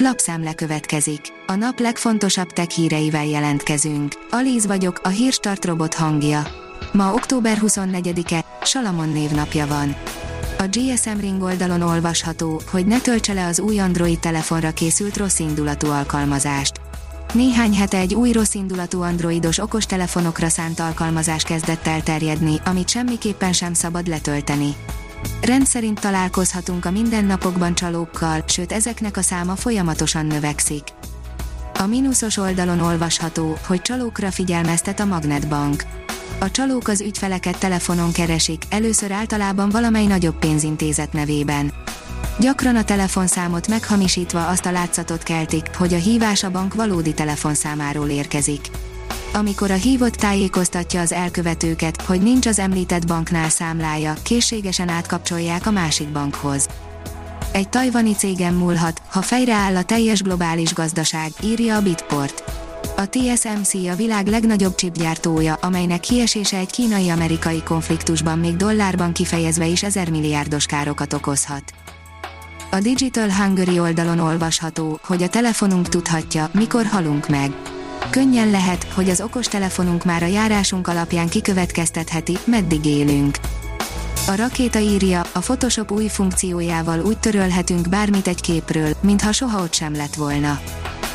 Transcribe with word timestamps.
Lapszemle 0.00 0.54
következik. 0.54 1.20
A 1.46 1.54
nap 1.54 1.78
legfontosabb 1.78 2.50
tech 2.50 2.68
híreivel 2.68 3.26
jelentkezünk. 3.26 4.12
Alíz 4.30 4.66
vagyok, 4.66 5.00
a 5.02 5.08
hírstart 5.08 5.64
robot 5.64 5.94
hangja. 5.94 6.46
Ma 6.92 7.12
október 7.12 7.58
24-e, 7.60 8.44
Salamon 8.62 9.08
névnapja 9.08 9.66
van. 9.66 9.96
A 10.58 10.64
GSM 10.70 11.20
Ring 11.20 11.42
oldalon 11.42 11.82
olvasható, 11.82 12.60
hogy 12.70 12.86
ne 12.86 13.00
töltse 13.00 13.32
le 13.32 13.46
az 13.46 13.60
új 13.60 13.78
Android 13.78 14.18
telefonra 14.18 14.70
készült 14.70 15.16
rossz 15.16 15.38
indulatú 15.38 15.86
alkalmazást. 15.86 16.80
Néhány 17.32 17.74
hete 17.74 17.98
egy 17.98 18.14
új 18.14 18.32
rossz 18.32 18.54
indulatú 18.54 19.02
androidos 19.02 19.58
okostelefonokra 19.58 20.48
szánt 20.48 20.80
alkalmazás 20.80 21.42
kezdett 21.42 21.86
el 21.86 22.02
terjedni, 22.02 22.60
amit 22.64 22.88
semmiképpen 22.88 23.52
sem 23.52 23.74
szabad 23.74 24.06
letölteni. 24.06 24.74
Rendszerint 25.40 26.00
találkozhatunk 26.00 26.84
a 26.84 26.90
mindennapokban 26.90 27.74
csalókkal, 27.74 28.44
sőt 28.46 28.72
ezeknek 28.72 29.16
a 29.16 29.22
száma 29.22 29.56
folyamatosan 29.56 30.26
növekszik. 30.26 30.82
A 31.78 31.86
mínuszos 31.86 32.36
oldalon 32.36 32.80
olvasható, 32.80 33.58
hogy 33.66 33.82
csalókra 33.82 34.30
figyelmeztet 34.30 35.00
a 35.00 35.04
Magnetbank. 35.04 35.84
A 36.38 36.50
csalók 36.50 36.88
az 36.88 37.00
ügyfeleket 37.00 37.58
telefonon 37.58 38.12
keresik, 38.12 38.62
először 38.68 39.12
általában 39.12 39.68
valamely 39.68 40.06
nagyobb 40.06 40.38
pénzintézet 40.38 41.12
nevében. 41.12 41.72
Gyakran 42.40 42.76
a 42.76 42.84
telefonszámot 42.84 43.68
meghamisítva 43.68 44.46
azt 44.46 44.66
a 44.66 44.70
látszatot 44.70 45.22
keltik, 45.22 45.76
hogy 45.76 45.94
a 45.94 45.98
hívás 45.98 46.42
a 46.44 46.50
bank 46.50 46.74
valódi 46.74 47.14
telefonszámáról 47.14 48.08
érkezik. 48.08 48.60
Amikor 49.38 49.70
a 49.70 49.74
hívott 49.74 50.14
tájékoztatja 50.14 51.00
az 51.00 51.12
elkövetőket, 51.12 52.02
hogy 52.02 52.20
nincs 52.22 52.46
az 52.46 52.58
említett 52.58 53.06
banknál 53.06 53.48
számlája, 53.48 54.14
készségesen 54.22 54.88
átkapcsolják 54.88 55.66
a 55.66 55.70
másik 55.70 56.08
bankhoz. 56.08 56.68
Egy 57.52 57.68
tajvani 57.68 58.14
cégem 58.14 58.54
múlhat, 58.54 59.02
ha 59.10 59.22
fejreáll 59.22 59.76
a 59.76 59.82
teljes 59.82 60.22
globális 60.22 60.74
gazdaság, 60.74 61.30
írja 61.42 61.76
a 61.76 61.82
Bitport. 61.82 62.44
A 62.96 63.08
TSMC 63.08 63.74
a 63.74 63.96
világ 63.96 64.26
legnagyobb 64.26 64.74
chipgyártója, 64.74 65.54
amelynek 65.54 66.00
kiesése 66.00 66.56
egy 66.56 66.70
kínai-amerikai 66.70 67.62
konfliktusban 67.62 68.38
még 68.38 68.56
dollárban 68.56 69.12
kifejezve 69.12 69.66
is 69.66 69.82
ezer 69.82 70.10
milliárdos 70.10 70.66
károkat 70.66 71.12
okozhat. 71.12 71.72
A 72.70 72.80
Digital 72.80 73.32
Hungary 73.32 73.80
oldalon 73.80 74.18
olvasható, 74.18 74.98
hogy 75.02 75.22
a 75.22 75.28
telefonunk 75.28 75.88
tudhatja, 75.88 76.50
mikor 76.52 76.84
halunk 76.84 77.28
meg. 77.28 77.52
Könnyen 78.10 78.50
lehet, 78.50 78.84
hogy 78.84 79.10
az 79.10 79.20
okostelefonunk 79.20 80.04
már 80.04 80.22
a 80.22 80.26
járásunk 80.26 80.88
alapján 80.88 81.28
kikövetkeztetheti, 81.28 82.38
meddig 82.44 82.84
élünk. 82.84 83.36
A 84.26 84.34
rakéta 84.36 84.78
írja, 84.78 85.20
a 85.32 85.38
Photoshop 85.38 85.90
új 85.90 86.08
funkciójával 86.08 87.00
úgy 87.00 87.18
törölhetünk 87.18 87.88
bármit 87.88 88.28
egy 88.28 88.40
képről, 88.40 88.96
mintha 89.00 89.32
soha 89.32 89.62
ott 89.62 89.74
sem 89.74 89.94
lett 89.94 90.14
volna. 90.14 90.60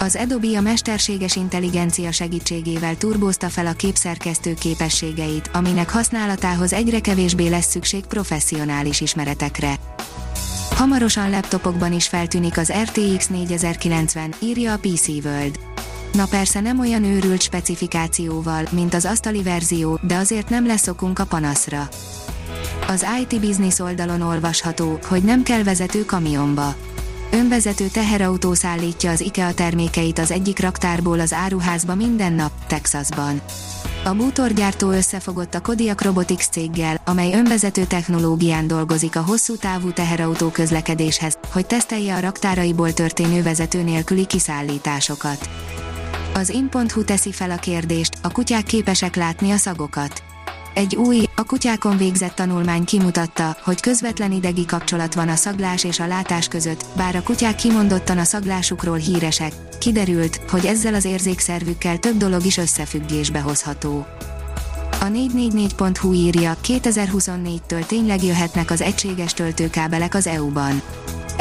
Az 0.00 0.16
Adobe 0.16 0.56
a 0.56 0.60
mesterséges 0.60 1.36
intelligencia 1.36 2.12
segítségével 2.12 2.96
turbózta 2.96 3.48
fel 3.48 3.66
a 3.66 3.72
képszerkesztő 3.72 4.54
képességeit, 4.54 5.50
aminek 5.52 5.90
használatához 5.90 6.72
egyre 6.72 7.00
kevésbé 7.00 7.48
lesz 7.48 7.70
szükség 7.70 8.06
professzionális 8.06 9.00
ismeretekre. 9.00 9.74
Hamarosan 10.74 11.30
laptopokban 11.30 11.92
is 11.92 12.08
feltűnik 12.08 12.58
az 12.58 12.72
RTX 12.82 13.26
4090, 13.26 14.34
írja 14.40 14.72
a 14.72 14.78
PC 14.78 15.08
World. 15.08 15.71
Na 16.12 16.26
persze 16.26 16.60
nem 16.60 16.80
olyan 16.80 17.04
őrült 17.04 17.40
specifikációval, 17.40 18.64
mint 18.70 18.94
az 18.94 19.04
asztali 19.04 19.42
verzió, 19.42 19.98
de 20.02 20.16
azért 20.16 20.48
nem 20.48 20.66
lesz 20.66 20.88
okunk 20.88 21.18
a 21.18 21.24
panaszra. 21.24 21.88
Az 22.88 23.06
IT 23.20 23.40
Business 23.40 23.78
oldalon 23.78 24.20
olvasható, 24.20 24.98
hogy 25.08 25.22
nem 25.22 25.42
kell 25.42 25.62
vezető 25.62 26.04
kamionba. 26.04 26.74
Önvezető 27.32 27.86
teherautó 27.86 28.54
szállítja 28.54 29.10
az 29.10 29.20
IKEA 29.20 29.54
termékeit 29.54 30.18
az 30.18 30.30
egyik 30.30 30.60
raktárból 30.60 31.20
az 31.20 31.32
áruházba 31.32 31.94
minden 31.94 32.32
nap, 32.32 32.50
Texasban. 32.66 33.40
A 34.04 34.14
bútorgyártó 34.14 34.90
összefogott 34.90 35.54
a 35.54 35.60
Kodiak 35.60 36.02
Robotics 36.02 36.48
céggel, 36.48 37.00
amely 37.04 37.32
önvezető 37.34 37.84
technológián 37.84 38.66
dolgozik 38.66 39.16
a 39.16 39.22
hosszú 39.22 39.56
távú 39.56 39.92
teherautó 39.92 40.48
közlekedéshez, 40.48 41.38
hogy 41.52 41.66
tesztelje 41.66 42.14
a 42.14 42.20
raktáraiból 42.20 42.92
történő 42.92 43.42
vezető 43.42 43.82
nélküli 43.82 44.26
kiszállításokat. 44.26 45.48
Az 46.34 46.50
in.hu 46.50 47.04
teszi 47.04 47.32
fel 47.32 47.50
a 47.50 47.56
kérdést, 47.56 48.18
a 48.22 48.32
kutyák 48.32 48.64
képesek 48.64 49.16
látni 49.16 49.50
a 49.50 49.56
szagokat. 49.56 50.22
Egy 50.74 50.96
új, 50.96 51.24
a 51.36 51.44
kutyákon 51.44 51.96
végzett 51.96 52.34
tanulmány 52.34 52.84
kimutatta, 52.84 53.56
hogy 53.64 53.80
közvetlen 53.80 54.32
idegi 54.32 54.64
kapcsolat 54.64 55.14
van 55.14 55.28
a 55.28 55.34
szaglás 55.34 55.84
és 55.84 56.00
a 56.00 56.06
látás 56.06 56.48
között, 56.48 56.84
bár 56.96 57.16
a 57.16 57.22
kutyák 57.22 57.54
kimondottan 57.54 58.18
a 58.18 58.24
szaglásukról 58.24 58.96
híresek, 58.96 59.52
kiderült, 59.80 60.40
hogy 60.50 60.66
ezzel 60.66 60.94
az 60.94 61.04
érzékszervükkel 61.04 61.98
több 61.98 62.16
dolog 62.16 62.44
is 62.44 62.56
összefüggésbe 62.56 63.40
hozható. 63.40 64.06
A 65.00 65.04
444.hu 65.04 66.12
írja, 66.12 66.56
2024-től 66.64 67.86
tényleg 67.86 68.24
jöhetnek 68.24 68.70
az 68.70 68.80
egységes 68.80 69.32
töltőkábelek 69.32 70.14
az 70.14 70.26
EU-ban. 70.26 70.82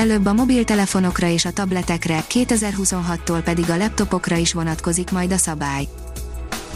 Előbb 0.00 0.26
a 0.26 0.32
mobiltelefonokra 0.32 1.26
és 1.26 1.44
a 1.44 1.50
tabletekre, 1.50 2.24
2026-tól 2.28 3.40
pedig 3.44 3.70
a 3.70 3.76
laptopokra 3.76 4.36
is 4.36 4.52
vonatkozik 4.52 5.10
majd 5.10 5.32
a 5.32 5.36
szabály. 5.36 5.88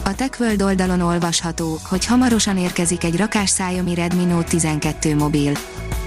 A 0.03 0.15
TechWorld 0.15 0.61
oldalon 0.61 1.01
olvasható, 1.01 1.79
hogy 1.83 2.05
hamarosan 2.05 2.57
érkezik 2.57 3.03
egy 3.03 3.17
rakás 3.17 3.51
Xiaomi 3.51 3.93
Redmi 3.93 4.23
Note 4.23 4.47
12 4.47 5.15
mobil. 5.15 5.51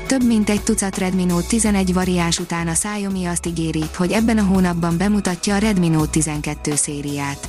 Több 0.07 0.25
mint 0.25 0.51
egy 0.51 0.63
tucat 0.63 0.99
Redmi 0.99 1.25
Note 1.25 1.47
11 1.47 1.93
variáns 1.93 2.39
után 2.39 2.69
a 2.69 2.73
Xiaomi 2.73 3.25
azt 3.25 3.47
ígéri, 3.47 3.85
hogy 3.97 4.13
ebben 4.13 4.39
a 4.39 4.45
hónapban 4.45 4.97
bemutatja 4.97 5.55
a 5.55 5.59
Redmi 5.59 5.89
Note 5.89 6.11
12 6.11 6.75
szériát. 6.75 7.49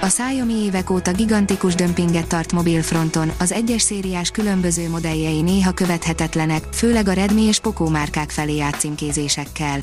A 0.00 0.06
Xiaomi 0.06 0.54
évek 0.54 0.90
óta 0.90 1.12
gigantikus 1.12 1.74
dömpinget 1.74 2.26
tart 2.26 2.52
mobilfronton, 2.52 3.32
az 3.38 3.52
egyes 3.52 3.82
szériás 3.82 4.30
különböző 4.30 4.88
modelljei 4.88 5.40
néha 5.40 5.72
követhetetlenek, 5.72 6.64
főleg 6.72 7.08
a 7.08 7.12
Redmi 7.12 7.42
és 7.42 7.58
Poco 7.58 7.88
márkák 7.88 8.30
felé 8.30 8.60
átcímkézésekkel. 8.60 9.80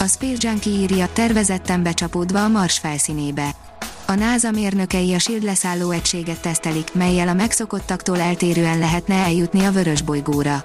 A 0.00 0.06
Space 0.06 0.48
Junkie 0.48 0.72
írja 0.72 1.08
tervezetten 1.12 1.82
becsapódva 1.82 2.44
a 2.44 2.48
Mars 2.48 2.78
felszínébe. 2.78 3.54
A 4.06 4.14
NASA 4.14 4.50
mérnökei 4.50 5.14
a 5.14 5.18
SHIELD 5.18 5.42
leszálló 5.42 5.90
egységet 5.90 6.40
tesztelik, 6.40 6.94
melyel 6.94 7.28
a 7.28 7.34
megszokottaktól 7.34 8.20
eltérően 8.20 8.78
lehetne 8.78 9.14
eljutni 9.14 9.64
a 9.64 9.72
vörös 9.72 10.02
bolygóra. 10.02 10.64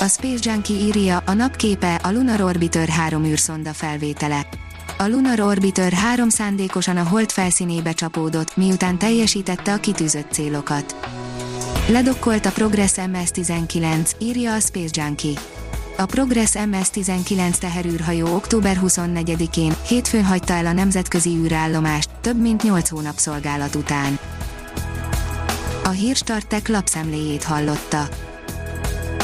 A 0.00 0.06
Space 0.06 0.50
Junkie 0.50 0.76
írja, 0.76 1.22
a 1.26 1.32
napképe 1.32 1.94
a 1.94 2.10
Lunar 2.10 2.40
Orbiter 2.40 2.88
3 2.88 3.24
űrszonda 3.24 3.72
felvétele. 3.72 4.46
A 5.00 5.08
Lunar 5.08 5.40
Orbiter 5.40 5.92
3 5.92 6.28
szándékosan 6.28 6.96
a 6.96 7.02
hold 7.02 7.30
felszínébe 7.30 7.92
csapódott, 7.92 8.56
miután 8.56 8.98
teljesítette 8.98 9.72
a 9.72 9.76
kitűzött 9.76 10.32
célokat. 10.32 10.96
Ledokkolt 11.88 12.46
a 12.46 12.50
Progress 12.50 12.92
MS-19, 13.12 14.10
írja 14.18 14.54
a 14.54 14.60
Space 14.60 15.02
Junkie. 15.02 15.38
A 15.96 16.04
Progress 16.06 16.52
MS-19 16.54 17.58
teherűrhajó 17.58 18.34
október 18.34 18.80
24-én, 18.82 19.74
hétfőn 19.86 20.24
hagyta 20.24 20.52
el 20.52 20.66
a 20.66 20.72
nemzetközi 20.72 21.30
űrállomást, 21.30 22.10
több 22.20 22.40
mint 22.40 22.62
8 22.62 22.88
hónap 22.88 23.16
szolgálat 23.16 23.74
után. 23.74 24.18
A 25.84 25.88
Hírstartek 25.88 26.68
lapszemléjét 26.68 27.44
hallotta. 27.44 28.08